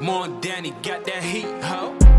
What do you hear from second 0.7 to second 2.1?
got that heat, ho.